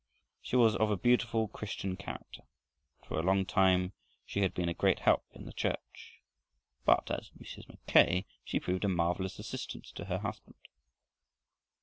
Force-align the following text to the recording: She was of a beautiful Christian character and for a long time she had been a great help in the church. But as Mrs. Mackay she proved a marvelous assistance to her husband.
She 0.41 0.55
was 0.55 0.75
of 0.77 0.89
a 0.89 0.97
beautiful 0.97 1.47
Christian 1.47 1.95
character 1.95 2.41
and 2.41 3.07
for 3.07 3.19
a 3.19 3.23
long 3.23 3.45
time 3.45 3.93
she 4.25 4.41
had 4.41 4.51
been 4.51 4.67
a 4.67 4.73
great 4.73 5.01
help 5.01 5.23
in 5.31 5.45
the 5.45 5.53
church. 5.53 6.19
But 6.85 7.11
as 7.11 7.29
Mrs. 7.39 7.69
Mackay 7.69 8.25
she 8.43 8.59
proved 8.59 8.83
a 8.83 8.89
marvelous 8.89 9.37
assistance 9.37 9.91
to 9.91 10.05
her 10.05 10.17
husband. 10.17 10.55